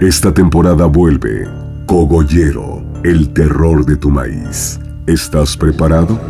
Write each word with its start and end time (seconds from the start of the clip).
Esta 0.00 0.32
temporada 0.32 0.86
vuelve 0.86 1.48
Cogollero, 1.86 2.84
el 3.02 3.32
terror 3.32 3.84
de 3.84 3.96
tu 3.96 4.10
maíz. 4.10 4.78
¿Estás 5.08 5.56
preparado? 5.56 6.20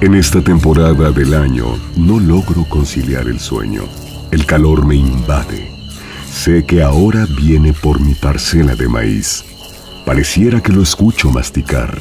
En 0.00 0.14
esta 0.14 0.40
temporada 0.40 1.10
del 1.10 1.34
año 1.34 1.66
no 1.98 2.18
logro 2.18 2.64
conciliar 2.70 3.28
el 3.28 3.38
sueño. 3.38 3.82
El 4.30 4.46
calor 4.46 4.86
me 4.86 4.96
invade. 4.96 5.68
Sé 6.32 6.64
que 6.64 6.82
ahora 6.82 7.26
viene 7.38 7.74
por 7.74 8.00
mi 8.00 8.14
parcela 8.14 8.74
de 8.76 8.88
maíz. 8.88 9.44
Pareciera 10.06 10.62
que 10.62 10.72
lo 10.72 10.80
escucho 10.80 11.30
masticar. 11.30 11.98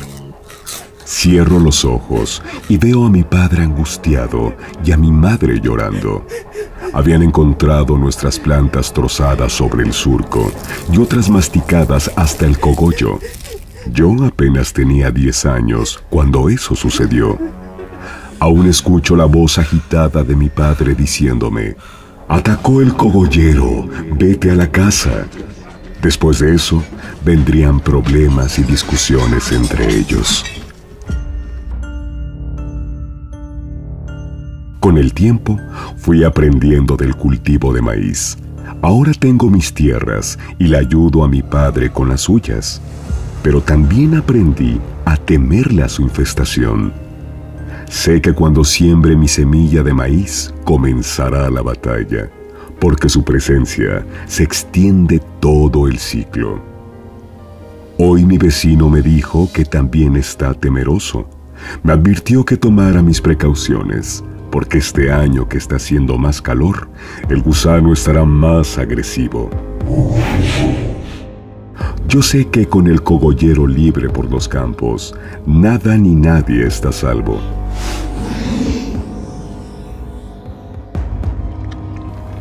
Cierro 1.06 1.60
los 1.60 1.86
ojos 1.86 2.42
y 2.68 2.78
veo 2.78 3.06
a 3.06 3.10
mi 3.10 3.24
padre 3.24 3.64
angustiado 3.64 4.56
y 4.84 4.92
a 4.92 4.98
mi 4.98 5.12
madre 5.12 5.60
llorando. 5.62 6.26
Habían 6.96 7.24
encontrado 7.24 7.98
nuestras 7.98 8.40
plantas 8.40 8.94
trozadas 8.94 9.52
sobre 9.52 9.84
el 9.84 9.92
surco 9.92 10.50
y 10.90 10.98
otras 10.98 11.30
masticadas 11.30 12.10
hasta 12.16 12.46
el 12.46 12.58
cogollo. 12.58 13.20
Yo 13.92 14.16
apenas 14.24 14.72
tenía 14.72 15.12
10 15.12 15.46
años 15.46 16.02
cuando 16.10 16.48
eso 16.48 16.74
sucedió. 16.74 17.38
Aún 18.40 18.70
escucho 18.70 19.18
la 19.18 19.26
voz 19.26 19.58
agitada 19.58 20.24
de 20.24 20.38
mi 20.38 20.48
padre 20.48 20.96
diciéndome, 20.96 21.76
Atacó 22.30 22.82
el 22.82 22.94
cogollero, 22.96 23.90
vete 24.18 24.52
a 24.52 24.56
la 24.56 24.72
casa. 24.72 25.28
Después 26.02 26.40
de 26.40 26.56
eso, 26.56 26.82
vendrían 27.26 27.82
problemas 27.82 28.58
y 28.58 28.64
discusiones 28.64 29.52
entre 29.52 29.94
ellos. 29.94 30.46
Con 34.86 35.00
el 35.00 35.16
tiempo 35.16 35.60
fui 35.98 36.24
aprendiendo 36.24 36.96
del 36.96 37.16
cultivo 37.16 37.74
de 37.74 37.82
maíz. 37.82 38.38
Ahora 38.84 39.14
tengo 39.14 39.50
mis 39.50 39.74
tierras 39.74 40.38
y 40.60 40.68
le 40.68 40.78
ayudo 40.78 41.24
a 41.24 41.28
mi 41.28 41.42
padre 41.42 41.90
con 41.90 42.08
las 42.08 42.22
suyas. 42.22 42.80
Pero 43.42 43.62
también 43.62 44.14
aprendí 44.14 44.80
a 45.06 45.18
temerle 45.18 45.82
a 45.82 45.90
su 45.90 46.04
infestación. 46.04 46.94
Sé 47.90 48.22
que 48.22 48.34
cuando 48.34 48.64
siembre 48.64 49.16
mi 49.16 49.28
semilla 49.28 49.82
de 49.82 49.92
maíz 49.92 50.54
comenzará 50.66 51.50
la 51.50 51.64
batalla, 51.64 52.30
porque 52.80 53.10
su 53.10 53.24
presencia 53.24 54.06
se 54.28 54.44
extiende 54.44 55.20
todo 55.40 55.88
el 55.88 55.98
ciclo. 55.98 56.62
Hoy 57.98 58.24
mi 58.24 58.38
vecino 58.38 58.88
me 58.92 59.02
dijo 59.02 59.50
que 59.52 59.66
también 59.66 60.16
está 60.16 60.54
temeroso. 60.54 61.28
Me 61.82 61.92
advirtió 61.92 62.46
que 62.46 62.56
tomara 62.56 63.02
mis 63.02 63.20
precauciones 63.20 64.24
porque 64.56 64.78
este 64.78 65.12
año 65.12 65.50
que 65.50 65.58
está 65.58 65.76
haciendo 65.76 66.18
más 66.18 66.42
calor, 66.42 66.88
el 67.28 67.42
gusano 67.42 67.92
estará 67.92 68.24
más 68.24 68.78
agresivo. 68.78 69.50
Yo 72.08 72.22
sé 72.22 72.48
que 72.48 72.66
con 72.66 72.88
el 72.88 73.04
cogollero 73.04 73.68
libre 73.68 74.08
por 74.08 74.32
los 74.32 74.48
campos, 74.48 75.14
nada 75.46 75.98
ni 75.98 76.16
nadie 76.16 76.66
está 76.66 76.94
salvo. 76.94 77.42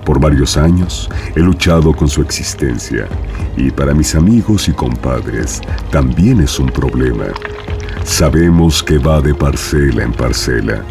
Por 0.05 0.20
varios 0.20 0.57
años 0.57 1.11
he 1.35 1.41
luchado 1.41 1.92
con 1.92 2.07
su 2.07 2.23
existencia 2.23 3.09
y 3.57 3.73
para 3.73 3.92
mis 3.92 4.15
amigos 4.15 4.69
y 4.69 4.73
compadres 4.73 5.61
también 5.91 6.41
es 6.41 6.61
un 6.61 6.69
problema. 6.69 7.25
Sabemos 8.05 8.85
que 8.85 8.98
va 8.98 9.20
de 9.20 9.35
parcela 9.35 10.05
en 10.05 10.12
parcela 10.12 10.85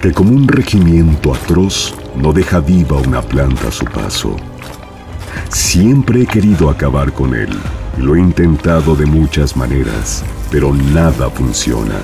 que 0.00 0.12
como 0.12 0.32
un 0.32 0.46
regimiento 0.46 1.34
atroz 1.34 1.94
no 2.16 2.32
deja 2.32 2.60
viva 2.60 2.96
una 2.96 3.22
planta 3.22 3.68
a 3.68 3.72
su 3.72 3.84
paso. 3.84 4.36
Siempre 5.50 6.22
he 6.22 6.26
querido 6.26 6.70
acabar 6.70 7.12
con 7.12 7.34
él 7.34 7.50
lo 7.98 8.14
he 8.14 8.20
intentado 8.20 8.94
de 8.94 9.06
muchas 9.06 9.56
maneras, 9.56 10.24
pero 10.50 10.72
nada 10.72 11.28
funciona. 11.30 11.96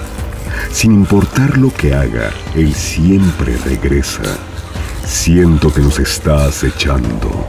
Sin 0.73 0.93
importar 0.93 1.57
lo 1.57 1.73
que 1.73 1.95
haga, 1.95 2.31
él 2.55 2.75
siempre 2.75 3.57
regresa. 3.65 4.23
Siento 5.07 5.73
que 5.73 5.81
nos 5.81 5.99
está 6.01 6.47
acechando. 6.47 7.47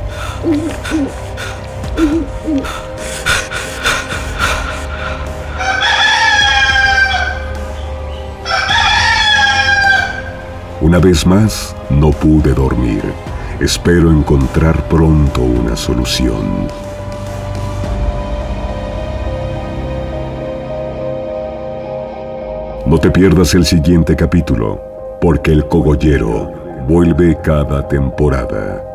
Una 10.85 10.99
vez 10.99 11.25
más, 11.25 11.75
no 11.89 12.11
pude 12.11 12.53
dormir. 12.53 13.01
Espero 13.59 14.11
encontrar 14.11 14.87
pronto 14.87 15.41
una 15.41 15.75
solución. 15.75 16.67
No 22.85 22.99
te 22.99 23.09
pierdas 23.09 23.55
el 23.55 23.65
siguiente 23.65 24.15
capítulo, 24.15 24.79
porque 25.19 25.53
el 25.53 25.67
cogollero 25.67 26.53
vuelve 26.87 27.35
cada 27.41 27.87
temporada. 27.87 28.94